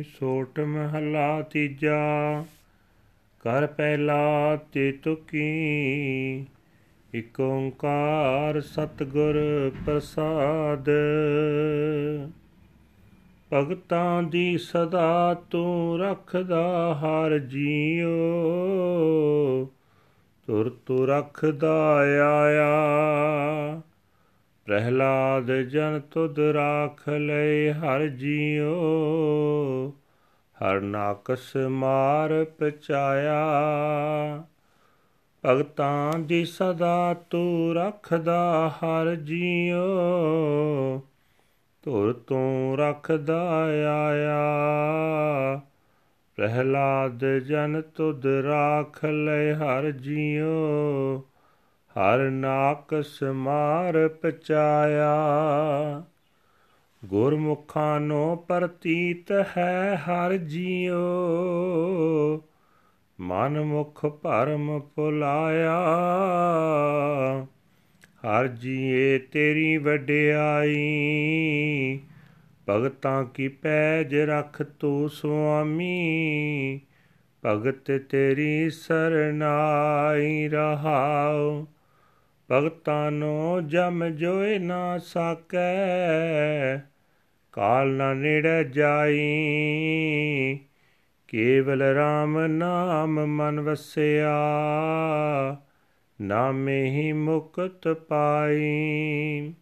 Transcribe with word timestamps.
ਸੋਟ 0.02 0.60
ਮਹਲਾ 0.60 1.42
ਤੀਜਾ। 1.42 2.44
ਕਰ 3.40 3.66
ਪਹਿਲਾ 3.66 4.58
ਤੇ 4.72 4.92
ਤੁਕੀ, 4.92 6.46
ਇਕ 7.14 7.40
ਓੰਕਾਰ 7.40 8.60
ਸਤਗੁਰ 8.60 9.72
ਪ੍ਰਸਾਦ। 9.86 10.88
ਭਗਤਾਂ 13.52 14.22
ਦੀ 14.22 14.58
ਸਦਾ 14.58 15.42
ਤੂੰ 15.50 15.98
ਰੱਖਦਾ 15.98 16.94
ਹਰ 16.94 17.38
ਜੀਓ। 17.38 18.16
ਤੁਰ 20.46 20.70
ਤੁ 20.86 21.06
ਰਖਦਾ 21.06 21.94
ਆਇਆ। 22.26 22.80
ਪ੍ਰਹਿਲਾਦ 24.64 25.52
ਜਨ 25.52 26.00
ਤੁਧ 26.10 26.38
ਰਾਖ 26.38 27.08
ਲੈ 27.08 27.72
ਹਰ 27.72 28.06
ਜੀਓ 28.06 28.74
ਹਰ 30.62 30.80
ਨਾਕਸ 30.80 31.56
ਮਾਰ 31.56 32.44
ਪਚਾਇਆ। 32.44 33.44
ਭਗਤਾਂ 35.46 36.18
ਦੀ 36.18 36.44
ਸਦਾ 36.44 37.14
ਤੂੰ 37.30 37.74
ਰੱਖਦਾ 37.74 38.70
ਹਰ 38.76 39.14
ਜੀਓ 39.14 39.86
ਤੁਰ 41.82 42.12
ਤੂੰ 42.12 42.78
ਰੱਖਦਾ 42.78 43.64
ਆਇਆ। 44.06 44.40
ਪ੍ਰਹਿਲਾਦ 46.36 47.24
ਜਨ 47.24 47.82
ਤੁਧ 47.82 48.26
ਰਾਖ 48.26 49.04
ਲੈ 49.04 49.54
ਹਰ 49.54 49.90
ਜੀਉ, 49.90 51.18
ਹਰ 51.96 52.30
ਨਾਕ 52.30 53.04
ਸਮਾਰ 53.04 54.08
ਪਚਾਇਆ। 54.08 55.14
ਗੁਰਮੁਖਾਂ 57.04 58.00
ਨੋ 58.00 58.36
ਪ੍ਰਤੀਤ 58.36 59.32
ਹੈ 59.56 60.02
ਹਰ 60.08 60.36
ਜੀਉ, 60.36 61.00
ਮਨ 63.20 63.60
ਮੁਖ 63.60 64.06
ਭਰਮ 64.06 64.80
ਪੁਲਾਇਆ 64.80 65.78
ਹਰ 68.26 68.46
ਜੀਏ 68.46 69.18
ਤੇਰੀ 69.18 69.76
ਵਡਿਆਈ 69.76 70.76
ਭਗਤਾਂ 72.68 73.24
ਕੀ 73.24 73.48
ਪੈਜ 73.48 74.14
ਰਖ 74.14 74.62
ਤੂ 74.62 75.08
ਸੁਆਮੀ? 75.08 76.80
ਭਗਤ 77.46 78.02
ਤੇਰੀ 78.10 78.70
ਸਰਨਾਈ 78.70 80.48
ਰਹਾਉ। 80.48 81.64
ਭਗਤਾਂ 82.50 83.10
ਨੋ 83.10 83.60
ਜਮ 83.60 84.08
ਜੋਏ 84.08 84.58
ਨਾ 84.58 84.98
ਸਕੈ। 84.98 86.78
ਕਾਲ 87.52 87.88
ਨਾ 87.88 88.14
ਨੇੜੇ 88.14 88.64
ਜਾਈ। 88.64 89.20
ਕੇਵਲ 91.28 91.82
RAM 91.82 92.48
ਨਾਮ 92.48 93.26
ਮਨ 93.26 93.60
ਵਸਿਆ। 93.60 94.36
ਨਾਮੇ 96.20 96.90
ਹੀ 96.90 97.12
ਮੁਕਤ 97.12 97.88
ਪਾਈ। 97.88 99.54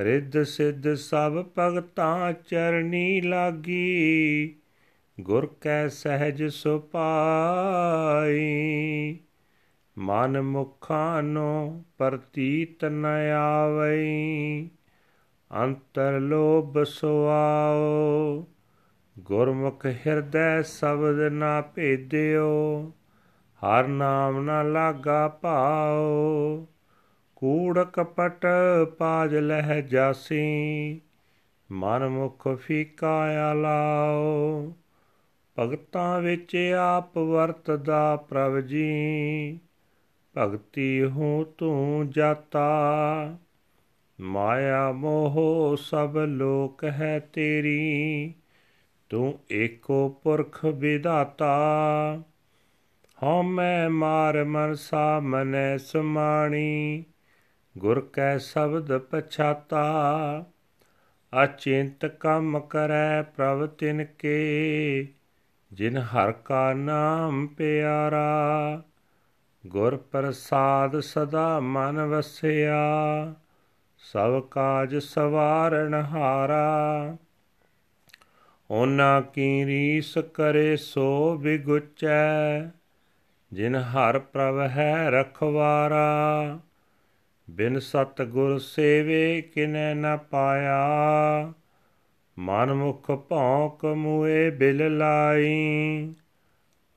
ਰਿੱਧ 0.00 0.42
ਸਿੱਧ 0.42 0.94
ਸਭ 0.94 1.44
ਭਗਤਾਂ 1.58 2.32
ਚਰਨੀ 2.32 3.20
ਲਾਗੀ, 3.20 4.56
ਗੁਰ 5.20 5.54
ਕੈ 5.60 5.88
ਸਹਿਜ 5.88 6.44
ਸੁਪਾਈ। 6.44 7.00
ਮਨ 9.98 10.40
ਮੁਖਾਂ 10.40 11.22
ਨੋ 11.22 11.84
ਪ੍ਰਤੀਤ 11.98 12.84
ਨ 12.84 13.04
ਆਵਈ, 13.36 14.68
ਅੰਤਰ 15.64 16.20
ਲੋਭ 16.20 16.82
ਸੁਆਓ। 16.82 18.46
ਗੁਰਮੁਖ 19.18 19.86
ਹਿਰਦੈ 19.86 20.62
ਸ਼ਬਦ 20.62 21.32
ਨਾ 21.32 21.60
ਭੇਦਿਓ, 21.60 22.92
ਹਰ 23.62 23.86
ਨਾਮ 23.86 24.44
ਨਾ 24.44 24.62
ਲਾਗਾ 24.62 25.28
ਭਾਓ 25.28 26.66
ਕੂੜ 27.40 27.78
ਕਪਟ 27.78 28.46
ਪਾਜ 28.98 29.34
ਲਹਿ 29.34 29.82
ਜਾਸੀ 29.82 31.00
ਮਨ 31.72 32.08
ਮੁਖ 32.08 32.48
ਫੀਕਾ 32.48 33.50
ਆਲਾਓ 33.50 34.74
ਭਗਤਾਂ 35.58 36.20
ਵਿੱਚ 36.20 36.56
ਆਪ 36.78 37.18
ਵਰਤਦਾ 37.18 38.16
ਪ੍ਰਭ 38.16 38.60
ਜੀ, 38.60 39.58
ਭਗਤੀ 40.38 41.04
ਹੂੰ 41.04 41.54
ਤੂੰ 41.58 42.10
ਜਾਤਾ। 42.10 43.36
ਮਾਇਆ 44.20 44.92
ਮੋਹ 44.92 45.76
ਸਭ 45.80 46.18
ਲੋਕ 46.26 46.84
ਹੈ 46.84 47.30
ਤੇਰੀ, 47.32 48.34
ਤੂੰ 49.08 49.38
ਏਕੋ 49.50 50.20
ਪੁਰਖ 50.22 50.64
ਵਿਦਾਤਾ 50.64 51.54
ਹਉ 53.22 53.42
ਮੈਂ 53.42 53.90
ਮਾਰ 53.90 54.44
ਮਨ 54.44 54.74
ਸਾਮਨੈ 54.74 55.76
ਸਮਾਣੀ 55.76 57.04
ਗੁਰ 57.80 58.10
ਕੈ 58.12 58.38
ਸ਼ਬਦ 58.38 58.98
ਪਛਾਤਾ, 58.98 59.84
ਅਚਿੰਤ 61.44 62.06
ਕੰਮ 62.06 62.60
ਕਰੈ 62.60 63.22
ਪ੍ਰਭ 63.22 63.66
ਤਿਨ 63.66 64.04
ਕੇ, 64.04 65.08
ਜਿਨ 65.72 65.96
ਹਰ 65.96 66.32
ਕਾ 66.32 66.72
ਨਾਮ 66.72 67.46
ਪਿਆਰਾ, 67.46 68.82
ਗੁਰ 69.66 69.96
ਪ੍ਰਸਾਦ 69.96 71.00
ਸਦਾ 71.00 71.60
ਮਨ 71.60 72.00
ਵਸਿਆ, 72.00 73.34
ਸਭ 73.98 74.42
ਕਾਜ 74.42 74.96
ਸਵਾਰਨ 74.96 75.94
ਹਾਰਾ। 75.94 77.16
ਉਹਨਾਂ 78.70 79.22
ਕੀ 79.22 79.66
ਰੀਸ 79.66 80.18
ਕਰੇ 80.34 80.76
ਸੋ 80.76 81.36
ਬਿਗੁਚੈ, 81.36 82.60
ਜਿਨ 83.52 83.76
ਹਰ 83.76 84.18
ਪ੍ਰਭ 84.18 84.60
ਹੈ 84.60 85.10
ਰਖਵਾਰਾ। 85.10 86.58
ਬਿਨ 87.50 87.78
ਸਤ 87.78 88.22
ਗੁਰ 88.22 88.58
ਸੇਵੇ 88.58 89.42
ਕਿਨੈ 89.42 89.94
ਨ 89.94 90.18
ਪਾਇਆ। 90.30 90.82
ਮਨ 92.38 92.74
ਮੁਖ 92.74 93.10
ਭੌਂਕ 93.10 93.84
ਮੂਏ 93.84 94.50
ਬਿਲ 94.50 94.98
ਲਾਈ। 94.98 96.14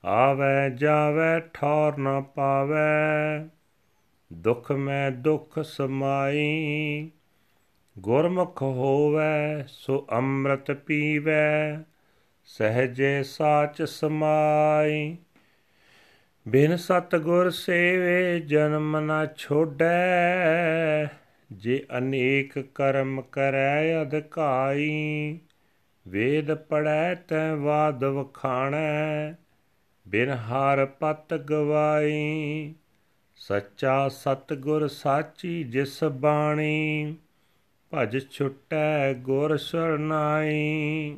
ਆਵੇ 0.04 0.70
ਜਾਵੇ 0.74 1.48
ਠੌਰ 1.54 1.98
ਨ 1.98 2.22
ਪਾਵੇ। 2.22 3.48
ਦੁਖ 4.32 4.72
ਮੈਂ 4.72 5.10
ਦੁਖ 5.10 5.58
ਸਮਾਈ। 5.58 7.10
ਗੁਰਮੁਖ 7.98 8.62
ਹੋਵੇ 8.62 9.64
ਸੋ 9.68 10.06
ਅੰਮ੍ਰਿਤ 10.12 10.72
ਪੀਵੇ। 10.72 11.78
ਸਹਜੇ 12.44 13.22
ਸਾਚ 13.22 13.82
ਸਮਾਈ। 13.82 15.16
ਬਿਨ 16.48 16.76
ਸਤਗੁਰ 16.76 17.50
ਸੇਵੇ 17.50 18.40
ਜਨਮ 18.40 18.98
ਨਾ 18.98 19.26
ਛੋੜੈ, 19.26 21.08
ਜੇ 21.52 21.86
ਅਨੇਕ 21.98 22.58
ਕਰਮ 22.58 23.22
ਕਰੈ 23.22 24.02
ਅਧਿਕਾਈ, 24.02 25.38
ਵੇਦ 26.08 26.54
ਪੜੈ 26.54 27.14
ਤੈ 27.14 27.54
ਵਾਦ 27.54 28.04
ਵਖਾਣੈ, 28.04 29.34
ਬਿਨ 30.08 30.30
ਹਰ 30.30 30.86
ਪਤ 30.86 31.34
ਗਵਾਈ, 31.34 32.74
ਸੱਚਾ 33.36 34.08
ਸਤਗੁਰ 34.08 34.88
ਸਾਚੀ 34.88 35.64
ਜਿਸ 35.64 36.04
ਬਾਣੀ, 36.04 37.16
ਭਜ 37.92 38.30
ਛੁਟੈ 38.30 39.14
ਗੁਰ 39.14 39.56
ਸਰਨਾਈ। 39.56 41.16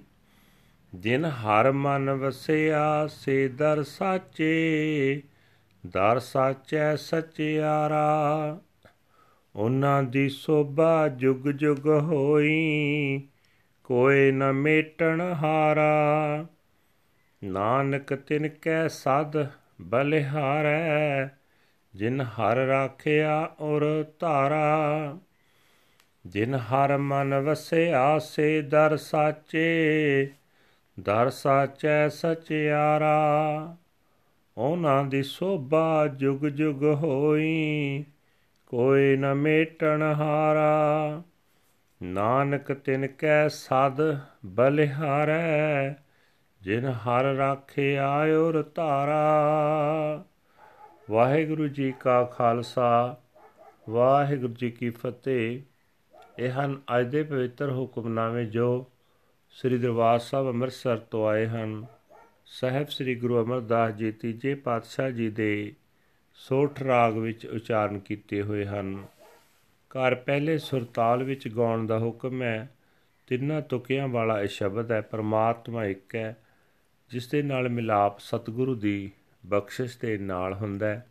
ਜਿਨ 0.97 1.25
ਹਰ 1.25 1.73
ਮਨ 1.73 2.11
ਵਸਿਆ, 2.11 3.07
ਸੇ 3.07 3.49
ਦਰ 3.49 3.83
ਸਾਚੇ, 3.83 5.23
ਦਰ 5.87 6.19
ਸਾਚੈ 6.19 6.97
ਸਚਿਆਰਾ। 6.97 8.59
ਉਹਨਾਂ 9.57 10.03
ਦੀ 10.03 10.29
ਸੋਭਾ 10.29 11.09
ਜੁਗ 11.09 11.49
ਜੁਗ 11.49 11.89
ਹੋਈ 11.89 13.23
ਕੋਈ 13.85 14.33
ਨ 14.33 14.53
ਮੇਟਣ 14.53 15.21
ਹਾਰਾ। 15.21 16.47
ਨਾਨਕ 17.45 18.15
ਤਿਨ 18.15 18.49
ਕੈ 18.49 18.89
ਸਦ 18.89 19.47
ਬਲਿਹਾਰੈ, 19.81 21.29
ਜਿਨ 21.95 22.21
ਹਰ 22.21 22.57
ਰਾਖਿਆ 22.57 23.55
ਔਰ 23.61 24.05
ਧਾਰਾ। 24.19 25.19
ਜਿਨ 26.27 26.55
ਹਰ 26.55 26.97
ਮਨ 26.97 27.35
ਵਸਿਆ, 27.35 28.19
ਸੇ 28.19 28.63
ਦਰ 28.63 28.97
ਸਾਚੇ 28.97 30.29
ਦਰ 31.01 31.31
ਸਾਚੈ 31.31 32.09
ਸਚਿਆਰਾ, 32.09 33.17
ਉਹਨਾਂ 34.57 35.05
ਦੀ 35.05 35.23
ਸੋਭਾ 35.23 36.07
ਜੁਗ 36.07 36.47
ਜੁਗ 36.47 36.85
ਹੋਈ, 36.85 38.05
ਕੋਈ 38.67 39.17
ਨ 39.17 39.35
ਮੇਟਣ 39.35 40.03
ਹਾਰਾ। 40.03 41.23
ਨਾਨਕ 42.03 42.73
ਤਿਨ 42.73 43.07
ਕੈ 43.07 43.49
ਸਦ 43.49 44.19
ਬਲਿਹਾਰੈ, 44.47 45.95
ਜਿਨ 46.63 46.85
ਹਰ 46.85 47.25
ਰਾਖਿਆ 47.25 48.19
ਔਰ 48.19 48.65
ਧਾਰਾ। 48.75 50.25
ਵਾਹਿਗੁਰੂ 51.11 51.69
ਜੀ 51.69 51.93
ਕਾ 52.01 52.25
ਖਾਲਸਾ, 52.25 53.17
ਵਾਹਿਗੁਰੂ 53.91 54.55
ਜੀ 54.55 54.71
ਕੀ 54.71 54.91
ਫਤਿਹ। 54.91 55.61
ਇਹ 56.39 56.51
ਹਨ 56.51 56.81
ਅੱਜ 56.99 57.07
ਦੇ 57.07 57.23
ਪਵਿੱਤਰ 57.23 57.71
ਹੁਕਮਨਾਮੇ 57.71 58.45
ਜੋ 58.45 58.91
ਸ੍ਰੀ 59.57 59.79
ਦਰਬਾਰ 59.79 60.19
ਸਾਹਿਬ 60.19 60.49
ਅੰਮ੍ਰਿਤਸਰ 60.49 60.99
ਤੋਂ 60.99 61.29
ਆਏ 61.29 61.47
ਹਨ। 61.47 61.87
ਸਹਿਬ 62.47 62.89
ਸ੍ਰੀ 62.89 63.15
ਗੁਰੂ 63.15 63.45
ਅਮਰਦਾਸ 63.45 63.95
ਜੀ 63.95 64.13
ਤੀਜੇ 64.13 64.55
ਪਾਤਸ਼ਾਹ 64.55 65.11
ਜੀ 65.11 65.31
ਦੇ 65.31 65.75
ਸੋਠ 66.35 66.83
ਰਾਗ 66.83 67.17
ਵਿੱਚ 67.17 67.47
ਉਚਾਰਨ 67.47 67.99
ਕੀਤੇ 67.99 68.43
ਹੋਏ 68.43 68.65
ਹਨ। 68.65 69.07
ਘਰ 69.89 70.15
ਪਹਿਲੇ 70.15 70.59
ਸੁਰਤਾਲ 70.59 71.23
ਵਿੱਚ 71.23 71.49
ਗਾਉਣ 71.49 71.87
ਦਾ 71.87 71.99
ਹੁਕਮ 71.99 72.43
ਹੈ, 72.43 72.71
ਤਿੰਨਾਂ 73.27 73.63
ਤੁਕਿਆਂ 73.63 74.09
ਵਾਲਾ 74.09 74.43
ਇਹ 74.43 74.49
ਸ਼ਬਦ 74.49 74.93
ਹੈ, 74.93 75.01
ਪਰਮਾਤਮਾ 75.01 75.85
ਇੱਕ 75.85 76.15
ਹੈ, 76.15 76.37
ਜਿਸ 77.11 77.29
ਦੇ 77.29 77.43
ਨਾਲ 77.43 77.69
ਮਿਲਾਪ 77.69 78.19
ਸਤਿਗੁਰੂ 78.19 78.75
ਦੀ 78.75 79.11
ਬਖਸ਼ਿਸ਼ 79.47 79.99
ਦੇ 79.99 80.19
ਨਾਲ 80.19 80.55
ਹੁੰਦਾ 80.55 80.87
ਹੈ। 80.87 81.07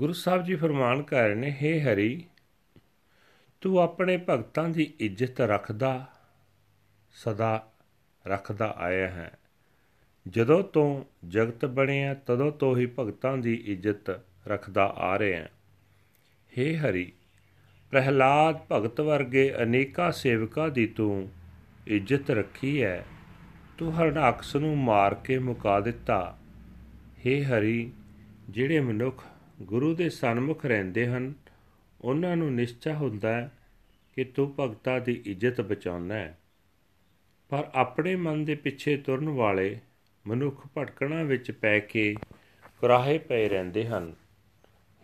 ਗੁਰੂ 0.00 0.12
ਸਾਹਿਬ 0.12 0.44
ਜੀ 0.44 0.54
ਫਰਮਾਨ 0.54 1.02
ਕਰ 1.02 1.22
ਰਹੇ 1.22 1.34
ਨੇ 1.34 1.56
हे 1.62 1.80
ਹਰੀ 1.80 2.24
ਤੂੰ 3.64 3.78
ਆਪਣੇ 3.78 4.24
ਭਗਤਾਂ 4.28 4.68
ਦੀ 4.68 4.94
ਇੱਜ਼ਤ 5.00 5.40
ਰੱਖਦਾ, 5.40 6.06
ਸਦਾ 7.12 7.72
ਰੱਖਦਾ 8.26 8.74
ਆਇਆ 8.78 9.08
ਹੈ। 9.08 9.38
ਜਦੋਂ 10.28 10.64
ਤੋਂ 10.64 11.04
ਜਗਤ 11.28 11.64
ਬਣਿਆ 11.64 12.14
ਤਦੋਂ 12.14 12.52
ਤੋਂ 12.52 12.76
ਹੀ 12.76 12.86
ਭਗਤਾਂ 12.86 13.36
ਦੀ 13.36 13.54
ਇੱਜ਼ਤ 13.54 14.20
ਰੱਖਦਾ 14.48 14.84
ਆ 14.84 15.18
ਰਿਹਾ 15.18 15.40
ਹੈ। 15.40 15.50
हे 16.58 16.76
ਹਰੀ, 16.76 17.12
ਪ੍ਰਹਿਲਾਦ 17.90 18.60
ਭਗਤ 18.72 19.00
ਵਰਗੇ 19.00 19.54
ਅਨੇਕਾਂ 19.62 20.12
ਸੇਵਕਾਂ 20.12 20.68
ਦੀ 20.68 20.86
ਤੂੰ 20.86 21.30
ਇੱਜ਼ਤ 21.86 22.30
ਰੱਖੀ 22.30 22.82
ਹੈ। 22.82 23.06
ਤੂੰ 23.78 23.92
ਹਰਨਾਕਸ 23.92 24.56
ਨੂੰ 24.56 24.78
ਮਾਰ 24.78 25.14
ਕੇ 25.14 25.38
ਮੁਕਾ 25.38 25.80
ਦਿੱਤਾ। 25.80 26.38
हे 27.26 27.44
ਹਰੀ, 27.44 27.92
ਜਿਹੜੇ 28.50 28.80
ਮਨੁੱਖ 28.80 29.24
ਗੁਰੂ 29.62 29.94
ਦੇ 29.94 30.10
ਸਨਮੁਖ 30.10 30.66
ਰਹਿੰਦੇ 30.66 31.06
ਹਨ 31.06 31.34
ਉਹਨਾਂ 32.03 32.35
ਨੂੰ 32.37 32.51
ਨਿਸ਼ਚਾ 32.53 32.93
ਹੁੰਦਾ 32.93 33.31
ਹੈ 33.31 33.49
ਕਿ 34.17 34.23
ਤੂੰ 34.25 34.53
ਭਗਤਾਂ 34.59 34.99
ਦੀ 35.01 35.21
ਇੱਜ਼ਤ 35.25 35.61
ਬਚਾਉਣਾ 35.61 36.15
ਹੈ 36.15 36.37
ਪਰ 37.51 37.69
ਆਪਣੇ 37.75 38.15
ਮਨ 38.15 38.43
ਦੇ 38.45 38.55
ਪਿੱਛੇ 38.55 38.95
ਤੁਰਨ 38.97 39.29
ਵਾਲੇ 39.29 39.79
ਮਨੁੱਖ 40.25 40.65
ਭਟਕਣਾ 40.77 41.23
ਵਿੱਚ 41.23 41.51
ਪੈ 41.51 41.79
ਕੇ 41.79 42.13
ਕੁਰਾਹੇ 42.81 43.17
ਪਏ 43.19 43.47
ਰਹਿੰਦੇ 43.49 43.85
ਹਨ 43.87 44.13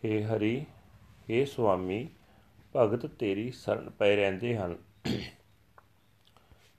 हे 0.03 0.21
ਹਰੀ 0.25 0.55
हे 1.29 1.45
ਸੁਆਮੀ 1.45 2.07
ਭਗਤ 2.75 3.05
ਤੇਰੀ 3.15 3.49
ਸ਼ਰਨ 3.53 3.89
ਪਏ 3.89 4.15
ਰਹਿੰਦੇ 4.15 4.55
ਹਨ 4.57 4.75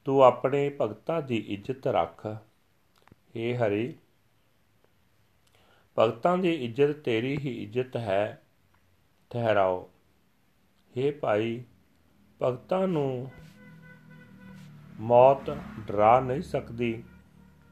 ਤੂੰ 0.07 0.23
ਆਪਣੇ 0.25 0.69
ਭਗਤਾਂ 0.81 1.21
ਦੀ 1.23 1.37
ਇੱਜ਼ਤ 1.49 1.87
ਰੱਖ 1.87 2.27
हे 2.27 3.55
ਹਰੀ 3.57 3.95
ਭਗਤਾਂ 5.97 6.37
ਦੀ 6.39 6.53
ਇੱਜ਼ਤ 6.55 6.93
ਤੇਰੀ 7.01 7.37
ਹੀ 7.37 7.55
ਇੱਜ਼ਤ 7.63 7.97
ਹੈ 7.97 8.43
ਠਹਿਰਾਓ 9.31 9.89
हे 10.96 11.12
ਭਾਈ, 11.20 11.64
ਭਗਤਾਂ 12.40 12.88
ਨੂੰ 12.88 13.32
ਮੌਤ 15.00 15.50
ਡਰਾ 15.88 16.20
ਨਹੀਂ 16.20 16.42
ਸਕਦੀ। 16.42 17.04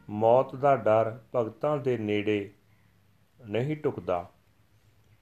ਮੌਤ 0.07 0.55
ਦਾ 0.55 0.75
ਡਰ 0.75 1.11
ਭਗਤਾਂ 1.35 1.77
ਦੇ 1.77 1.97
ਨੇੜੇ 1.97 2.49
ਨਹੀਂ 3.39 3.77
ਟੁਕਦਾ, 3.77 4.25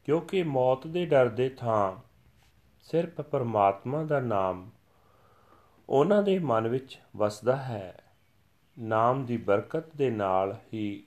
ਕਿਉਂਕਿ 0.06 0.44
ਮੌਤ 0.44 0.88
ਦੇ 0.88 1.06
ਡਰ 1.06 1.30
ਦੇ 1.30 1.50
ਥਾਂ 1.50 1.96
ਸਿਰਫ 2.86 3.22
ਪਰਮਾਤਮਾ 3.22 4.04
ਦਾ 4.04 4.20
ਨਾਮ 4.20 4.70
ਉਹਨਾਂ 5.90 6.24
ਦੇ 6.24 6.40
ਮਨ 6.40 6.68
ਵਿੱਚ 6.68 7.00
ਵਸਦਾ 7.16 7.56
ਹੈ। 7.56 7.98
ਨਾਮ 8.78 9.26
ਦੀ 9.26 9.38
ਬਰਕਤ 9.38 9.96
ਦੇ 9.96 10.10
ਨਾਲ 10.12 10.58
ਹੀ 10.74 11.04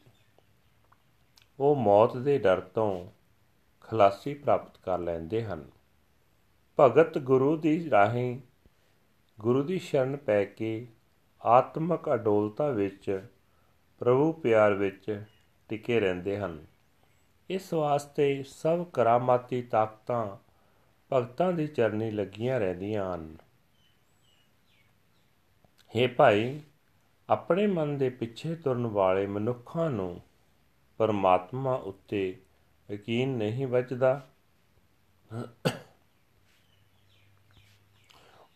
ਉਹ 1.59 1.77
ਮੌਤ 1.77 2.17
ਦੇ 2.17 2.39
ਡਰ 2.39 2.61
ਤੋਂ 2.61 3.07
ਖਲਾਸੀ 3.81 4.35
ਪ੍ਰਾਪਤ 4.35 4.79
ਕਰ 4.79 4.99
ਲੈਂਦੇ 4.99 5.45
ਹਨ। 5.45 5.65
ਭਗਤ 6.81 7.19
ਗੁਰੂ 7.19 7.57
ਦੀ 7.57 7.91
ਰਾਹੀਂ 7.91 8.41
ਗੁਰੂ 9.41 9.63
ਦੀ 9.63 9.79
ਸ਼ਰਨ 9.79 10.17
ਪੈ 10.17 10.45
ਕੇ 10.45 10.87
ਆਤਮਿਕ 11.43 12.15
ਅਡੋਲਤਾ 12.15 12.71
ਵਿੱਚ, 12.71 13.29
ਪ੍ਰਭੂ 13.99 14.33
ਪਿਆਰ 14.33 14.75
ਵਿੱਚ 14.75 15.25
ਟਿਕੇ 15.69 16.01
ਰਹਿੰਦੇ 16.01 16.39
ਹਨ। 16.39 16.67
ਇਸ 17.51 17.73
ਵਾਸਤੇ 17.73 18.45
ਸਭ 18.47 18.85
ਕਰਾਮਾਤੀ 18.85 19.63
ਤਾਕਤਾਂ 19.63 20.37
ਭਗਤਾਂ 21.13 21.53
ਦੀ 21.53 21.67
ਚਰਨੀ 21.67 22.11
ਲੱਗੀਆਂ 22.11 22.61
ਰਹਿੰਦੀਆਂ 22.61 23.15
ਹਨ। 23.15 23.37
हे 25.95 26.09
ਭਾਈ, 26.17 26.61
ਆਪਣੇ 27.31 27.67
ਮਨ 27.67 27.99
ਦੇ 27.99 28.11
ਪਿੱਛੇ 28.11 28.55
ਤੁਰਨ 28.55 28.87
ਵਾਲੇ 28.87 29.27
ਮਨੁੱਖਾਂ 29.27 29.91
ਨੂੰ 29.91 30.21
ਪਰਮਾਤਮਾ 30.99 31.75
ਉੱਤੇ 31.75 32.41
ਯਕੀਨ 32.91 33.29
ਨਹੀਂ 33.29 33.67
ਵੱਜਦਾ। 33.67 34.27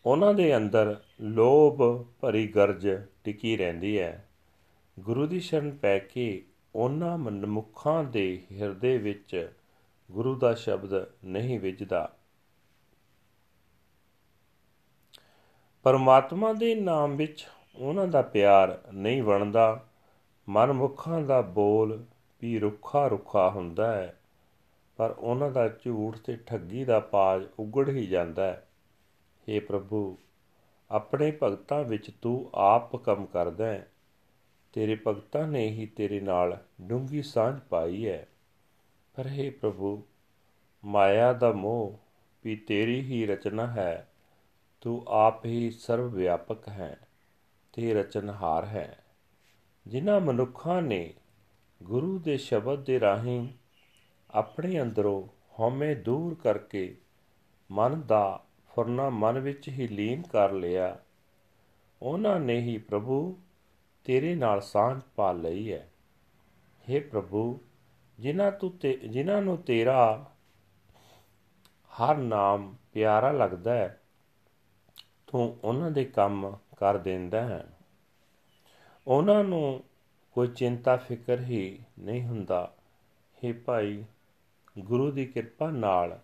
ਉਹਨਾਂ 0.05 0.33
ਦੇ 0.33 0.57
ਅੰਦਰ 0.57 0.99
ਲੋਭ 1.21 2.05
ਭਰੀ 2.21 2.47
ਗਰਜ 2.47 2.87
ਟਿਕੀ 3.23 3.57
ਰਹਿੰਦੀ 3.57 3.99
ਹੈ। 3.99 4.29
ਗੁਰੂ 4.99 5.27
ਦੀ 5.27 5.39
ਸ਼ਰਨ 5.39 5.71
ਪੈ 5.71 5.99
ਕੇ 5.99 6.45
ਉਹਨਾਂ 6.75 7.17
ਮਨੁੱਖਾਂ 7.17 8.03
ਦੇ 8.03 8.41
ਹਿਰਦੇ 8.51 8.97
ਵਿੱਚ 8.97 9.53
ਗੁਰੂ 10.11 10.35
ਦਾ 10.35 10.53
ਸ਼ਬਦ 10.53 11.05
ਨਹੀਂ 11.25 11.59
ਵਿਜਦਾ 11.59 12.15
ਪਰਮਾਤਮਾ 15.83 16.53
ਦੇ 16.53 16.75
ਨਾਮ 16.75 17.15
ਵਿੱਚ 17.15 17.47
ਉਹਨਾਂ 17.75 18.07
ਦਾ 18.07 18.21
ਪਿਆਰ 18.21 18.81
ਨਹੀਂ 18.93 19.23
ਬਣਦਾ। 19.23 19.85
ਮਨਮੁਖਾਂ 20.49 21.21
ਦਾ 21.21 21.41
ਬੋਲ 21.41 22.05
ਵੀ 22.41 22.59
ਰੁੱਖਾ 22.59 23.07
ਰੁੱਖਾ 23.07 23.49
ਹੁੰਦਾ 23.49 23.95
ਹੈ, 23.95 24.19
ਪਰ 24.97 25.11
ਉਹਨਾਂ 25.11 25.51
ਦਾ 25.51 25.67
ਝੂਠ 25.67 26.17
ਤੇ 26.17 26.35
ਠੱਗੀ 26.35 26.85
ਦਾ 26.85 26.99
ਪਾਜ 26.99 27.43
ਉਗੜ 27.59 27.89
ਹੀ 27.89 28.05
ਜਾਂਦਾ 28.07 28.43
ਹੈ। 28.43 28.67
हे 29.49 29.65
ਪ੍ਰਭੂ, 29.65 30.17
ਆਪਣੇ 30.91 31.37
ਭਗਤਾਂ 31.43 31.83
ਵਿੱਚ 31.83 32.11
ਤੂੰ 32.21 32.49
ਆਪ 32.55 32.95
ਕੰਮ 32.95 33.25
ਕਰਦਾ 33.25 33.65
ਹੈ। 33.65 33.91
ਤੇਰੇ 34.73 34.97
ਭਗਤਾਂ 35.07 35.47
ਨੇ 35.47 35.67
ਹੀ 35.67 35.85
ਤੇਰੇ 35.85 36.19
ਨਾਲ 36.19 36.57
ਡੂੰਗੀ 36.81 37.21
ਸਾਂਝ 37.21 37.59
ਪਾਈ 37.59 38.07
ਹੈ। 38.07 38.27
ਪਰ 39.15 39.27
हे 39.27 39.51
ਪ੍ਰਭੂ, 39.61 40.03
ਮਾਇਆ 40.85 41.33
ਦਾ 41.33 41.51
ਮੋਹ 41.51 41.97
ਵੀ 42.43 42.55
ਤੇਰੀ 42.55 43.01
ਹੀ 43.01 43.25
ਰਚਨਾ 43.25 43.67
ਹੈ। 43.67 44.11
ਤੂੰ 44.81 45.05
ਆਪ 45.07 45.45
ਹੀ 45.45 45.71
ਸਰਵ 45.71 46.07
ਵਿਆਪਕ 46.07 46.67
ਹੈ 46.67 46.99
ਤੇ 47.73 47.93
ਰਚਨਹਾਰ 47.93 48.65
ਹੈ। 48.65 49.03
ਜਿਨ੍ਹਾਂ 49.87 50.19
ਮਨੁੱਖਾਂ 50.19 50.81
ਨੇ 50.81 51.13
ਗੁਰੂ 51.83 52.19
ਦੇ 52.19 52.37
ਸ਼ਬਦ 52.37 52.83
ਦੇ 52.83 52.99
ਰਾਹੀਂ 52.99 53.47
ਆਪਣੇ 54.31 54.81
ਅੰਦਰੋਂ 54.81 55.27
ਹਉਮੈ 55.59 55.93
ਦੂਰ 55.93 56.35
ਕਰਕੇ 56.35 56.97
ਮਨ 57.71 58.01
ਦਾ 58.01 58.44
ਫੁਰਨਾ 58.75 59.09
ਮਨ 59.09 59.39
ਵਿੱਚ 59.39 59.69
ਹੀ 59.69 59.87
ਲੀਨ 59.87 60.21
ਕਰ 60.21 60.51
ਲਿਆ। 60.51 60.99
ਉਹਨਾਂ 62.01 62.39
ਨੇ 62.39 62.59
ਹੀ 62.59 62.77
ਪ੍ਰਭੂ 62.77 63.39
ਤੇਰੇ 64.03 64.35
ਨਾਲ 64.35 64.61
ਸਾਂਝ 64.61 65.01
ਪਾ 65.15 65.31
ਲਈ 65.31 65.71
ਹੈ। 65.71 65.91
हे 66.91 67.03
ਪ੍ਰਭੂ, 67.11 67.59
ਜਿਨ੍ਹਾਂ 68.19 68.51
ਤੂੰ 68.51 68.77
ਤੇ, 68.77 68.93
ਜਿਨ੍ਹਾਂ 68.93 69.41
ਨੂੰ 69.41 69.57
ਤੇਰਾ 69.57 70.31
ਹਰ 71.69 72.17
ਨਾਮ 72.17 72.75
ਪਿਆਰਾ 72.93 73.31
ਲੱਗਦਾ 73.31 73.73
ਹੈ, 73.73 74.01
ਤੂੰ 75.27 75.57
ਉਹਨਾਂ 75.63 75.91
ਦੇ 75.91 76.05
ਕੰਮ 76.05 76.57
ਕਰ 76.77 76.97
ਦਿੰਦਾ 76.97 77.41
ਹੈ। 77.41 77.67
ਉਹਨਾਂ 79.07 79.43
ਨੂੰ 79.43 79.83
ਕੋਈ 80.31 80.47
ਚਿੰਤਾ 80.47 80.97
ਫਿਕਰ 80.97 81.39
ਹੀ 81.39 81.79
ਨਹੀਂ 81.99 82.21
ਹੁੰਦਾ। 82.21 82.75
हे 83.21 83.55
ਭਾਈ, 83.65 84.03
ਗੁਰੂ 84.79 85.11
ਦੀ 85.11 85.25
ਕਿਰਪਾ 85.25 85.69
ਨਾਲ 85.69 86.19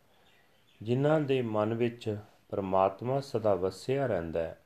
ਜਿਨ੍ਹਾਂ 0.81 1.21
ਦੇ 1.21 1.41
ਮਨ 1.41 1.73
ਵਿੱਚ 1.73 2.17
ਪਰਮਾਤਮਾ 2.51 3.19
ਸਦਾ 3.19 3.55
ਵਸਿਆ 3.55 4.05
ਰਹਿੰਦਾ 4.05 4.39
ਹੈ। 4.39 4.61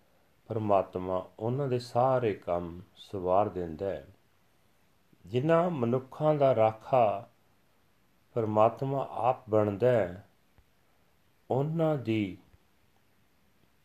ਪਰਮਾਤਮਾ 0.48 1.30
ਉਹਨਾਂ 1.40 1.68
ਦੇ 1.68 1.80
ਸਾਰੇ 1.80 2.34
ਕੰਮ 2.34 2.82
ਸਵਾਰ 2.96 3.50
ਦਿੰਦਾ 3.50 3.90
ਹੈ। 3.90 4.08
ਜਿਨ੍ਹਾਂ 5.26 5.70
ਮਨੁੱਖਾਂ 5.70 6.36
ਦਾ 6.36 6.56
ਰਾਖਾ 6.56 7.30
ਪਰਮਾਤਮਾ 8.34 9.08
ਆਪ 9.12 9.50
ਬਣਦਾ 9.50 9.92
ਹੈ, 9.92 10.30
ਉਹਨਾਂ 11.52 11.98
ਦੀ 11.98 12.38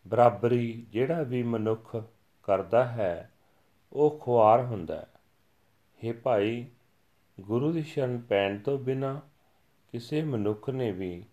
ਬਰਾਬਰੀ 0.09 0.87
ਜਿਹੜਾ 0.91 1.23
ਵੀ 1.23 1.43
ਮਨੁੱਖ 1.43 1.97
ਕਰਦਾ 2.43 2.85
ਹੈ, 2.85 3.33
ਉਹ 3.93 4.19
ਖੁਆਰ 4.19 4.65
ਹੁੰਦਾ 4.65 4.97
ਹੈ। 4.97 5.07
हे 6.03 6.17
ਭਾਈ, 6.23 6.67
ਗੁਰੂ 7.41 7.73
ਦੀ 7.73 7.83
ਸ਼ਰਨ 7.83 8.19
ਪੈਣ 8.19 8.59
ਤੋਂ 8.59 8.79
ਬਿਨਾ 8.79 9.21
ਕਿਸੇ 9.93 10.23
ਮਨੁੱਖ 10.23 10.71
ਨੇ 10.71 10.93
ਵੀ 10.93 11.25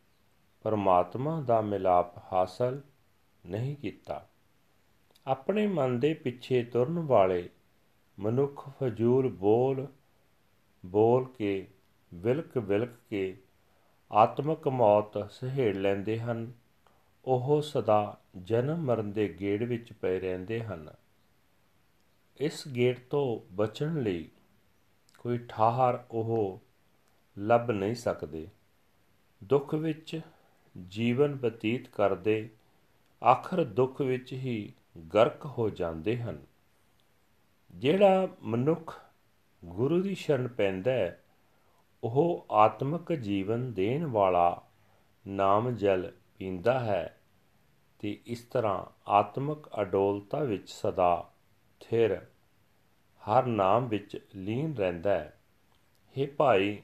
ਪਰਮਾਤਮਾ 0.67 1.41
ਦਾ 1.41 1.61
ਮਿਲਾਪ 1.61 2.33
ਹਾਸਲ 2.33 2.81
ਨਹੀਂ 3.45 3.75
ਕੀਤਾ। 3.75 4.27
ਆਪਣੇ 5.27 5.67
ਮਨ 5.67 5.99
ਦੇ 5.99 6.13
ਪਿੱਛੇ 6.13 6.63
ਤੁਰਨ 6.63 6.99
ਵਾਲੇ 6.99 7.49
ਮਨੁੱਖ 8.19 8.69
ਫਜ਼ੂਲ 8.69 9.29
ਬੋਲ 9.29 9.87
ਬੋਲ 10.85 11.25
ਕੇ, 11.25 11.67
ਵਿਲਕ 12.13 12.57
ਵਿਲਕ 12.57 12.89
ਕੇ 13.09 13.41
ਆਤਮਿਕ 14.11 14.67
ਮੌਤ 14.67 15.31
ਸਹੇੜ 15.31 15.77
ਲੈਂਦੇ 15.77 16.19
ਹਨ। 16.19 16.53
ਉਹ 17.25 17.61
ਸਦਾ 17.61 18.21
ਜਨਮ 18.43 18.77
ਮਰਨ 18.77 19.11
ਦੇ 19.11 19.37
ਗੇੜ 19.39 19.63
ਵਿੱਚ 19.63 19.93
ਪਏ 19.93 20.19
ਰਹਿੰਦੇ 20.19 20.63
ਹਨ। 20.63 20.89
ਇਸ 22.37 22.67
ਗੇੜ 22.67 22.99
ਤੋਂ 23.09 23.55
ਬਚਣ 23.55 24.01
ਲਈ 24.01 24.29
ਕੋਈ 25.19 25.37
ਠਾਹਰ 25.37 26.03
ਉਹ 26.11 26.61
ਲੱਭ 27.37 27.71
ਨਹੀਂ 27.71 27.95
ਸਕਦੇ। 27.95 28.47
ਦੁੱਖ 29.43 29.73
ਵਿੱਚ 29.75 30.21
ਜੀਵਨ 30.85 31.35
ਬਤੀਤ 31.35 31.87
ਕਰਦੇ, 31.87 32.49
ਆਖਰ 33.23 33.63
ਦੁੱਖ 33.63 34.01
ਵਿੱਚ 34.01 34.33
ਹੀ 34.33 34.73
ਗਰਕ 35.15 35.45
ਹੋ 35.45 35.69
ਜਾਂਦੇ 35.69 36.21
ਹਨ। 36.21 36.41
ਜਿਹੜਾ 37.75 38.27
ਮਨੁੱਖ 38.43 39.01
ਗੁਰੂ 39.65 40.01
ਦੀ 40.01 40.15
ਸ਼ਰਨ 40.15 40.47
ਪੈਂਦਾ 40.47 40.91
ਹੈ, 40.91 41.23
ਉਹ 42.03 42.45
ਆਤਮਿਕ 42.51 43.13
ਜੀਵਨ 43.13 43.73
ਦੇਣ 43.73 44.05
ਵਾਲਾ 44.05 44.61
ਨਾਮ 45.27 45.71
ਜਲ 45.71 46.11
ਪੀਂਦਾ 46.37 46.79
ਹੈ 46.79 47.21
ਤੇ 47.99 48.19
ਇਸ 48.25 48.41
ਤਰ੍ਹਾਂ 48.41 48.85
ਆਤਮਿਕ 49.07 49.69
ਅਡੋਲਤਾ 49.81 50.39
ਵਿੱਚ 50.39 50.69
ਸਦਾ 50.69 51.31
ਥਿਰ, 51.79 52.25
ਹਰ 53.21 53.45
ਨਾਮ 53.45 53.87
ਵਿੱਚ 53.87 54.27
ਲੀਨ 54.35 54.73
ਰਹਿੰਦਾ 54.73 55.11
ਹੈ। 55.11 55.39
हे 56.15 56.31
ਭਾਈ, 56.37 56.81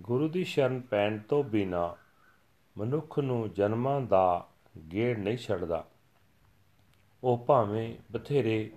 ਗੁਰੂ 0.00 0.28
ਦੀ 0.28 0.44
ਸ਼ਰਨ 0.44 0.80
ਪੈਣ 0.80 1.18
ਤੋਂ 1.18 1.44
ਬਿਨਾ 1.44 1.96
ਮਨੁੱਖ 2.78 3.18
ਨੂੰ 3.18 3.52
ਜਨਮਾਂ 3.52 4.00
ਦਾ 4.00 4.48
ਗੇੜ 4.92 5.18
ਨਹੀਂ 5.18 5.38
ਛੱਡਦਾ। 5.38 5.84
ਉਹ 7.24 7.38
ਭਾਵੇਂ 7.38 7.94
ਬਥੇਰੇ 8.12 8.70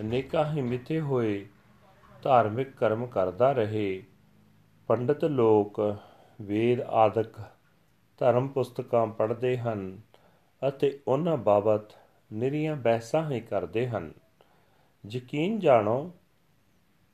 ਅਨੇਕਾਂ 0.00 0.52
ਹੀ 0.52 0.62
ਮਿੱਥੇ 0.62 1.00
ਹੋਏ 1.00 1.46
ਧਾਰਮਿਕ 2.22 2.70
ਕਰਮ 2.76 3.06
ਕਰਦਾ 3.06 3.52
ਰਹੇ, 3.52 4.02
ਪੰਡਤ 4.86 5.24
ਲੋਕ 5.24 5.96
ਵੇਦ 6.42 6.80
ਆਦਿਕ 6.80 7.40
ਧਰਮ 8.18 8.48
ਪੁਸਤਕਾਂ 8.48 9.06
ਪੜ੍ਹਦੇ 9.06 9.58
ਹਨ 9.58 10.00
ਅਤੇ 10.68 11.00
ਉਹਨਾਂ 11.08 11.36
ਬਾਬਤ 11.36 11.82
ਨਿਰੀਆਂ 12.32 12.76
ਬਹਿਸਾਂ 12.76 13.30
ਹੀ 13.30 13.40
ਕਰਦੇ 13.40 13.88
ਹਨ। 13.88 14.12
ਯਕੀਨ 15.10 15.58
ਜਾਣੋ, 15.58 16.10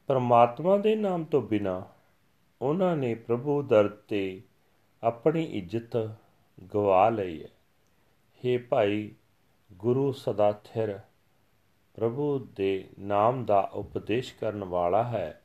ਪਰਮਾਤਮਾ 0.06 0.76
ਦੇ 0.76 0.96
ਨਾਮ 0.96 1.24
ਤੋਂ 1.24 1.42
ਬਿਨਾ 1.42 1.82
ਉਹਨਾਂ 2.62 2.96
ਨੇ 2.96 3.14
ਪ੍ਰਭੂ 3.14 3.62
ਦਰ 3.62 3.88
ਤੇ 3.88 4.42
ਆਪਣੀ 5.02 5.44
ਇੱਜ਼ਤ 5.44 6.14
ਗਵਾ 6.74 7.08
ਲਈ 7.08 7.42
ਹੈ 7.42 7.48
हे 8.46 8.62
ਭਾਈ, 8.68 9.14
ਗੁਰੂ 9.72 10.12
ਸਦਾ 10.12 10.52
ਥਿਰ। 10.52 11.00
ਪ੍ਰਭੂ 11.94 12.38
ਦੇ 12.38 12.88
ਨਾਮ 12.98 13.44
ਦਾ 13.44 13.60
ਉਪਦੇਸ਼ 13.60 14.34
ਕਰਨ 14.34 14.64
ਵਾਲਾ 14.64 15.04
ਹੈ। 15.04 15.42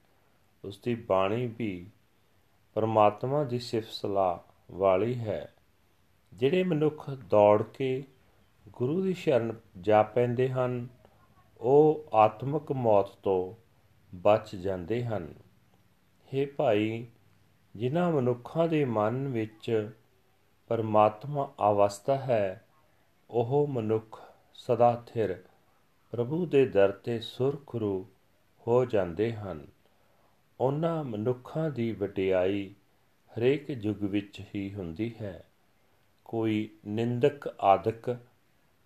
ਉਸ 0.66 0.80
ਦੀ 0.80 0.96
ਬਾਣੀ 0.96 1.48
ਵੀ 1.48 1.88
ਪਰਮਾਤਮਾ 2.74 3.44
ਦੀ 3.44 3.60
ਸਿਫਤ 3.60 3.90
ਸਲਾਹ 3.90 4.40
ਵਾਲੀ 4.72 5.20
ਹੈ। 5.20 5.54
ਜਿਹੜੇ 6.34 6.64
ਮਨੁੱਖ 6.64 7.10
ਦੌੜ 7.10 7.64
ਕੇ 7.64 8.04
ਗੁਰੂ 8.70 9.02
ਦੀ 9.02 9.14
ਸ਼ਰਨ 9.14 9.56
ਜਾ 9.82 10.04
ਪੈਂਦੇ 10.04 10.50
ਹਨ, 10.50 10.88
ਉਹ 11.62 12.10
ਆਤਮਿਕ 12.14 12.72
ਮੌਤ 12.72 13.10
ਤੋਂ 13.10 13.54
ਬਚ 14.16 14.56
ਜਾਂਦੇ 14.56 15.06
ਹਨ। 15.06 15.34
हे 16.34 16.48
ਭਾਈ 16.58 17.08
ਜਿਨ੍ਹਾਂ 17.76 18.12
ਮਨੁੱਖਾਂ 18.12 18.68
ਦੇ 18.68 18.86
ਮਨ 18.86 19.28
ਵਿੱਚ 19.28 19.92
ਪਰਮਾਤਮਾ 20.68 21.54
ਅਵਸਥਾ 21.70 22.16
ਹੈ, 22.16 22.66
ਉਹ 23.30 23.68
ਮਨੁੱਖ 23.68 24.22
ਸਦਾ 24.54 25.04
ਥਿਰ 25.08 25.44
ਪ੍ਰਭੂ 26.12 26.46
ਦੇ 26.46 26.66
ਦਰ 26.66 26.92
ਤੇ 26.92 27.20
ਸੁਰਖਰੂ 27.20 28.08
ਹੋ 28.68 28.86
ਜਾਂਦੇ 28.86 29.34
ਹਨ। 29.34 29.68
ਉਹਨਾਂ 30.60 31.04
ਮਨੁੱਖਾਂ 31.04 31.70
ਦੀ 31.70 31.92
ਵਡਿਆਈ 31.92 32.76
ਹਰੇਕ 33.38 33.70
ਯੁੱਗ 33.70 34.04
ਵਿੱਚ 34.04 34.42
ਹੀ 34.56 34.74
ਹੁੰਦੀ 34.74 35.16
ਹੈ। 35.22 35.44
ਕੋਈ 36.26 36.70
ਨਿੰਦਕ 36.88 37.56
ਆਦਿਕ 37.60 38.18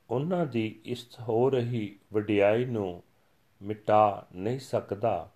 ਉਹਨਾਂ 0.10 0.46
ਦੀ 0.46 0.82
ਇਸ 0.86 1.08
ਹੋ 1.20 1.50
ਰਹੀ 1.50 2.00
ਵਡਿਆਈ 2.14 2.66
ਨੂੰ 2.66 3.04
ਮਿਟਾ 3.62 4.28
ਨਹੀਂ 4.36 4.60
ਸਕਦਾ। 4.60 5.32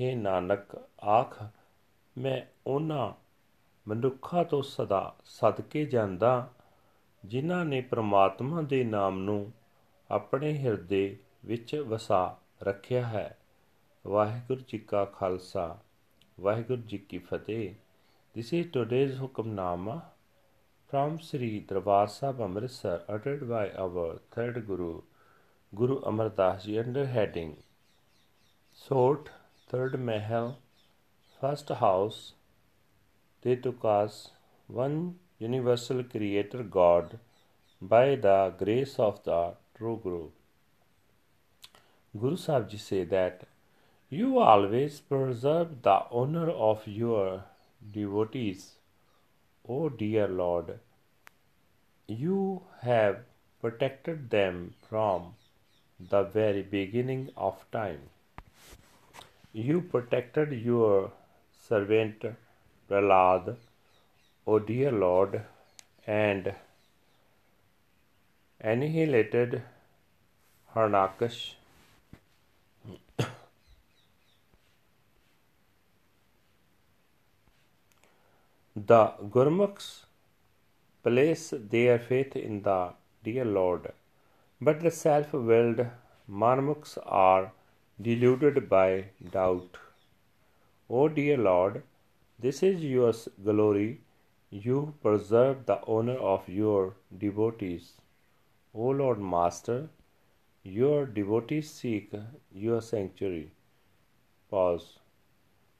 ਹੈ 0.00 0.16
ਨਾਨਕ, 0.16 0.88
ਆਖ, 1.04 1.44
ਮੈਂ 2.18 2.55
ਉਹਨਾਂ 2.66 3.12
ਮਨੁੱਖਾਂ 3.86 4.44
ਤੋਂ 4.44 4.62
ਸਦਾ 4.62 5.14
ਸਦਕੇ 5.24 5.84
ਜਾਂਦਾ 5.84 6.48
ਜਿਨ੍ਹਾਂ 7.24 7.64
ਨੇ 7.64 7.80
ਪ੍ਰਮਾਤਮਾ 7.80 8.62
ਦੇ 8.62 8.84
ਨਾਮ 8.84 9.18
ਨੂੰ 9.18 9.52
ਆਪਣੇ 10.10 10.52
ਹਿਰਦੇ 10.58 11.16
ਵਿੱਚ 11.44 11.74
ਵਸਾ 11.76 12.36
ਰੱਖਿਆ 12.62 13.06
ਹੈ 13.06 13.38
ਵਾਹਿਗੁਰੂ 14.06 14.60
ਜੀ 14.68 14.78
ਕਾ 14.78 15.04
ਖਾਲਸਾ 15.04 15.78
ਵਾਹਿਗੁਰੂ 16.40 16.82
ਜੀ 16.82 16.98
ਕੀ 16.98 17.18
ਫਤਿਹ 17.18 17.74
this 18.34 18.52
is 18.54 18.70
today's 18.72 19.20
Hukamnama 19.20 20.00
from 20.90 21.18
Sri 21.18 21.66
Darbar 21.66 22.06
Sahib 22.06 22.40
Amritsar 22.40 23.02
uttered 23.08 23.48
by 23.48 23.70
our 23.72 24.20
third 24.30 24.66
Guru, 24.68 25.02
Guru 25.72 26.00
Amar 26.04 26.28
Das 26.28 26.64
Ji 26.64 26.78
under 26.78 27.06
heading 27.06 27.56
Sort, 28.78 29.30
Third 29.68 29.98
Mahal, 29.98 30.58
First 31.40 31.68
House, 31.70 32.34
Tetukas, 33.46 34.30
One 34.66 35.14
Universal 35.38 36.02
Creator 36.12 36.64
God 36.64 37.20
by 37.80 38.16
the 38.16 38.52
grace 38.58 38.98
of 38.98 39.22
the 39.22 39.54
true 39.76 40.00
Guru. 40.02 40.30
Guru 42.18 42.36
Sahib 42.36 42.68
Ji 42.70 42.78
say 42.78 43.04
that 43.04 43.44
you 44.08 44.38
always 44.38 44.98
preserve 44.98 45.82
the 45.82 45.94
honor 46.10 46.50
of 46.50 46.88
your 46.88 47.44
devotees, 47.92 48.64
O 49.68 49.90
dear 49.90 50.26
Lord. 50.26 50.80
You 52.08 52.62
have 52.80 53.20
protected 53.60 54.30
them 54.30 54.74
from 54.88 55.34
the 56.00 56.24
very 56.24 56.62
beginning 56.62 57.30
of 57.36 57.64
time. 57.70 58.00
You 59.52 59.82
protected 59.82 60.52
your 60.52 61.12
servant 61.68 62.24
Prahlad, 62.88 63.56
O 64.46 64.58
dear 64.58 64.92
Lord, 64.92 65.42
and 66.06 66.54
annihilated 68.60 69.62
Harnakash. 70.74 71.54
The 78.76 79.14
Gurmukhs 79.34 80.04
place 81.02 81.54
their 81.74 81.98
faith 81.98 82.36
in 82.36 82.62
the 82.62 82.92
dear 83.24 83.44
Lord, 83.44 83.92
but 84.60 84.80
the 84.80 84.90
self 84.90 85.32
willed 85.32 85.86
Marmukhs 86.30 86.98
are 87.06 87.52
deluded 88.00 88.68
by 88.68 89.06
doubt. 89.32 89.78
O 90.90 91.08
dear 91.08 91.38
Lord, 91.38 91.82
this 92.38 92.62
is 92.62 92.82
your 92.82 93.12
glory. 93.44 94.00
You 94.50 94.94
preserve 95.02 95.66
the 95.66 95.80
honor 95.86 96.18
of 96.18 96.48
your 96.48 96.94
devotees. 97.16 97.92
O 98.74 98.88
Lord 98.88 99.18
Master, 99.18 99.88
your 100.62 101.06
devotees 101.06 101.70
seek 101.70 102.12
your 102.52 102.80
sanctuary. 102.82 103.50
Pause. 104.50 104.98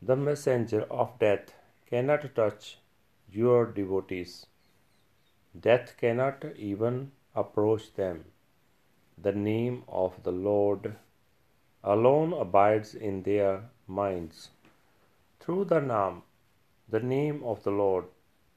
The 0.01 0.17
messenger 0.17 0.83
of 0.91 1.19
death 1.19 1.53
cannot 1.91 2.35
touch 2.35 2.79
your 3.31 3.67
devotees. 3.67 4.47
Death 5.59 5.95
cannot 5.99 6.45
even 6.57 7.13
approach 7.35 7.93
them. 7.95 8.25
The 9.19 9.33
name 9.33 9.83
of 9.89 10.23
the 10.23 10.33
Lord 10.33 10.97
alone 11.83 12.33
abides 12.33 12.95
in 12.95 13.23
their 13.23 13.63
minds. 13.87 14.51
Through 15.41 15.67
the 15.67 15.81
name, 15.81 16.23
the 16.89 17.01
name 17.01 17.43
of 17.45 17.63
the 17.65 17.71
Lord, 17.71 18.05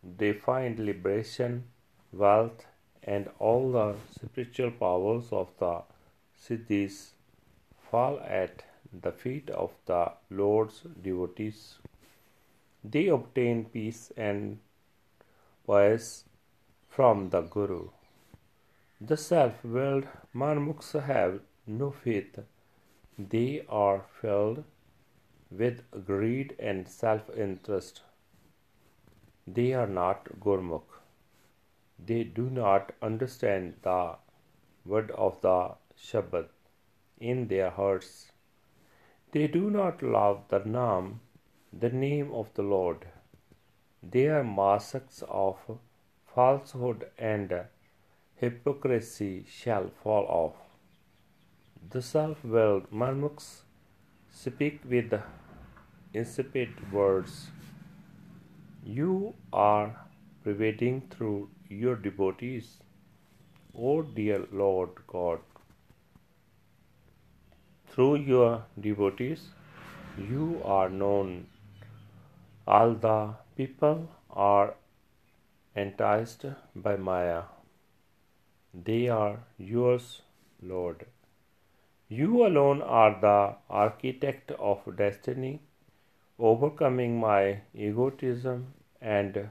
they 0.03 0.33
find 0.33 0.79
liberation, 0.79 1.65
wealth, 2.11 2.65
and 3.03 3.29
all 3.39 3.71
the 3.71 3.95
spiritual 4.11 4.71
powers 4.71 5.31
of 5.31 5.49
the 5.59 5.81
Siddhis 6.39 7.11
fall 7.89 8.19
at 8.19 8.63
the 8.93 9.11
feet 9.11 9.49
of 9.49 9.71
the 9.85 10.11
Lord's 10.29 10.81
devotees. 11.01 11.77
They 12.83 13.07
obtain 13.07 13.65
peace 13.65 14.11
and 14.15 14.59
poise 15.65 16.23
from 16.87 17.29
the 17.29 17.41
Guru. 17.41 17.89
The 19.01 19.17
self 19.17 19.63
willed 19.63 20.07
Marmukhs 20.33 20.91
have 21.01 21.39
no 21.65 21.91
faith. 21.91 22.39
They 23.17 23.65
are 23.69 24.03
filled 24.21 24.63
with 25.49 25.83
greed 26.05 26.55
and 26.59 26.87
self 26.87 27.29
interest. 27.35 28.01
They 29.57 29.73
are 29.73 29.87
not 29.87 30.25
Gurmukh. 30.45 30.97
They 32.07 32.23
do 32.23 32.49
not 32.49 32.91
understand 33.01 33.77
the 33.81 34.15
word 34.85 35.11
of 35.11 35.41
the 35.41 35.55
Shabad 36.07 36.49
in 37.19 37.47
their 37.47 37.69
hearts. 37.71 38.31
They 39.31 39.47
do 39.47 39.71
not 39.71 40.03
love 40.03 40.43
the 40.49 40.59
Naam, 40.59 41.07
the 41.73 41.89
name 41.89 42.31
of 42.31 42.53
the 42.53 42.61
Lord. 42.61 43.07
They 44.03 44.27
are 44.27 44.43
masks 44.43 45.23
of 45.27 45.57
falsehood 46.35 47.05
and 47.17 47.53
hypocrisy 48.35 49.45
shall 49.59 49.89
fall 50.03 50.25
off. 50.41 50.57
The 51.95 52.01
self 52.01 52.43
willed 52.43 52.91
Marmukhs 52.91 53.63
speak 54.29 54.81
with 54.85 55.21
insipid 56.13 56.91
words. 56.93 57.39
You 58.97 59.35
are 59.53 59.95
pervading 60.43 61.01
through 61.11 61.49
your 61.69 61.95
devotees, 61.95 62.69
O 63.77 64.01
dear 64.01 64.47
Lord 64.51 64.89
God. 65.05 65.41
Through 67.91 68.15
your 68.29 68.63
devotees, 68.79 69.43
you 70.17 70.61
are 70.63 70.89
known. 70.89 71.35
All 72.65 72.95
the 72.95 73.35
people 73.55 74.09
are 74.31 74.73
enticed 75.75 76.47
by 76.75 76.95
Maya. 76.95 77.43
They 78.73 79.07
are 79.19 79.37
yours, 79.59 80.09
Lord. 80.63 81.05
You 82.07 82.43
alone 82.47 82.81
are 82.81 83.13
the 83.21 83.37
architect 83.69 84.51
of 84.73 84.91
destiny, 84.97 85.61
overcoming 86.39 87.19
my 87.19 87.61
egotism 87.75 88.67
and 89.01 89.49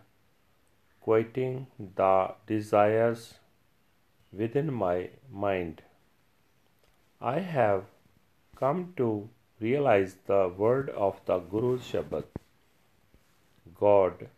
quieting 1.00 1.66
the 1.96 2.34
desires 2.46 3.34
within 4.32 4.72
my 4.72 5.10
mind. 5.30 5.82
I 7.20 7.38
have 7.40 7.84
come 8.56 8.92
to 8.96 9.28
realize 9.60 10.16
the 10.26 10.48
word 10.48 10.90
of 10.90 11.20
the 11.26 11.38
Guru's 11.38 11.82
Shabad. 11.82 12.24
God 13.80 14.28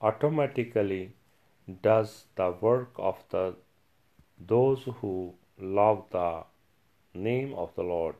automatically 0.00 1.12
does 1.82 2.24
the 2.36 2.50
work 2.50 2.90
of 2.98 3.22
the 3.30 3.54
those 4.52 4.82
who 5.00 5.34
love 5.58 6.04
the 6.10 6.44
name 7.14 7.54
of 7.54 7.74
the 7.76 7.82
Lord. 7.82 8.16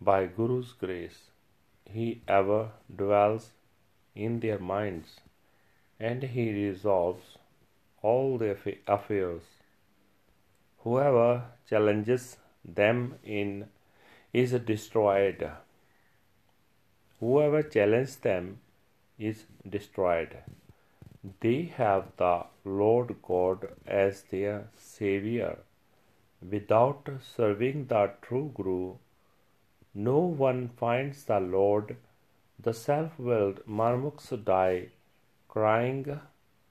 By 0.00 0.26
Guru's 0.26 0.72
grace, 0.72 1.18
He 1.84 2.22
ever 2.26 2.70
dwells 3.02 3.52
in 4.14 4.40
their 4.40 4.58
minds 4.58 5.20
and 5.98 6.22
He 6.22 6.52
resolves 6.52 7.38
all 8.02 8.38
their 8.38 8.58
affairs. 8.88 9.42
Whoever 10.78 11.44
challenges 11.68 12.36
them 12.64 13.14
in 13.24 13.68
is 14.32 14.52
destroyed. 14.52 15.48
Whoever 17.20 17.62
challenges 17.62 18.16
them 18.16 18.58
is 19.18 19.44
destroyed. 19.68 20.38
They 21.40 21.72
have 21.76 22.06
the 22.16 22.46
Lord 22.64 23.14
God 23.22 23.68
as 23.86 24.22
their 24.22 24.68
Savior. 24.76 25.58
Without 26.50 27.08
serving 27.36 27.86
the 27.86 28.10
true 28.22 28.50
Guru, 28.56 28.96
no 29.94 30.18
one 30.18 30.70
finds 30.76 31.24
the 31.24 31.38
Lord. 31.38 31.96
The 32.64 32.72
self 32.72 33.18
willed 33.18 33.60
marmuks 33.66 34.28
die, 34.44 34.90
crying 35.48 36.20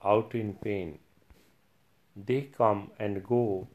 out 0.02 0.36
in 0.36 0.54
pain. 0.54 1.00
They 2.16 2.42
come 2.44 2.92
and 2.98 3.24
go 3.24 3.68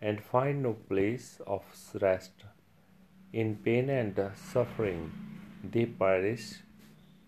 and 0.00 0.22
find 0.22 0.62
no 0.62 0.74
place 0.74 1.40
of 1.46 1.64
rest. 2.00 2.44
In 3.32 3.56
pain 3.56 3.90
and 3.90 4.20
suffering, 4.36 5.10
they 5.64 5.86
perish, 5.86 6.46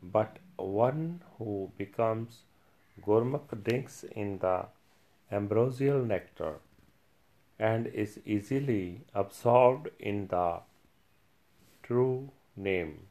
but 0.00 0.38
one 0.56 1.22
who 1.38 1.72
becomes 1.76 2.42
Gurmukh 3.04 3.56
drinks 3.64 4.04
in 4.04 4.38
the 4.38 4.66
ambrosial 5.32 6.04
nectar 6.04 6.54
and 7.58 7.86
is 7.88 8.20
easily 8.24 9.00
absorbed 9.14 9.90
in 9.98 10.26
the 10.28 10.60
true 11.82 12.30
name. 12.54 13.08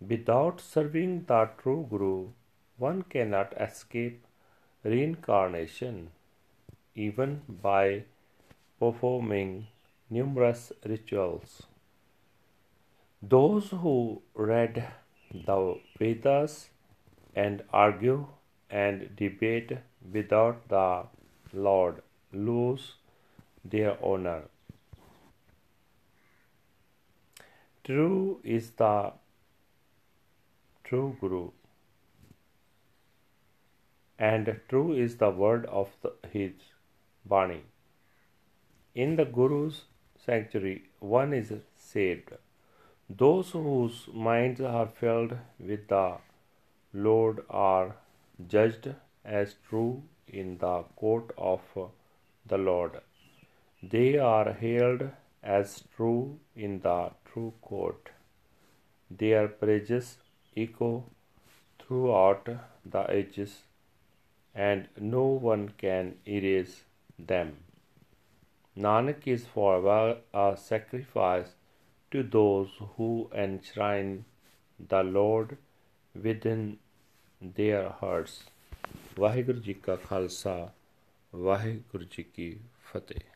Without 0.00 0.60
serving 0.60 1.24
the 1.24 1.50
true 1.58 1.86
Guru, 1.88 2.30
one 2.76 3.02
cannot 3.02 3.54
escape 3.60 4.26
reincarnation, 4.82 6.10
even 6.94 7.42
by 7.48 8.04
performing 8.78 9.68
numerous 10.10 10.72
rituals. 10.84 11.62
Those 13.22 13.70
who 13.70 14.22
read 14.34 14.92
the 15.32 15.78
Vedas 15.98 16.68
and 17.34 17.62
argue 17.72 18.26
and 18.68 19.16
debate 19.16 19.72
without 20.12 20.68
the 20.68 21.06
Lord 21.52 22.02
lose 22.32 22.94
their 23.64 23.96
honor. 24.04 24.42
True 27.84 28.40
is 28.44 28.70
the 28.72 29.12
true 30.84 31.16
Guru, 31.20 31.50
and 34.18 34.60
true 34.68 34.92
is 34.92 35.16
the 35.16 35.30
word 35.30 35.66
of 35.66 35.88
the, 36.02 36.12
his 36.30 36.52
Bani. 37.24 37.62
In 38.94 39.16
the 39.16 39.24
Guru's 39.24 39.82
sanctuary, 40.24 40.84
one 41.00 41.32
is 41.32 41.52
saved. 41.76 42.30
Those 43.08 43.50
whose 43.50 44.08
minds 44.12 44.60
are 44.60 44.86
filled 44.86 45.36
with 45.58 45.88
the 45.88 46.18
Lord 46.92 47.44
are 47.50 47.96
judged 48.48 48.94
as 49.24 49.56
true 49.68 50.02
in 50.28 50.58
the 50.58 50.84
court 50.96 51.32
of 51.36 51.60
the 52.46 52.58
Lord. 52.58 53.00
They 53.82 54.18
are 54.18 54.52
hailed 54.52 55.08
as 55.42 55.82
true 55.96 56.38
in 56.54 56.80
the 56.80 57.10
true 57.30 57.52
court. 57.60 58.10
Their 59.10 59.48
praises 59.48 60.18
echo 60.57 61.05
throughout 61.79 62.49
the 62.85 63.03
ages, 63.09 63.63
and 64.55 64.87
no 64.97 65.23
one 65.51 65.69
can 65.77 66.13
erase 66.27 66.83
them. 67.17 67.57
Nanak 68.77 69.27
is 69.27 69.45
forever 69.45 70.17
a 70.33 70.57
sacrifice 70.57 71.55
to 72.11 72.23
those 72.23 72.69
who 72.95 73.29
enshrine 73.35 74.13
the 74.89 75.03
Lord 75.03 75.57
within 76.15 76.63
their 77.41 77.83
hearts. 78.01 78.39
Waheguru 79.19 79.59
ji 79.59 79.73
ਕਾ 79.73 79.95
ਖਾਲਸਾ 79.95 80.71
ਵਾਹਿਗੁਰੂ 81.35 82.03
ਜੀ 82.11 82.23
ਕੀ 82.23 82.59
ਫਤਿਹ 82.91 83.32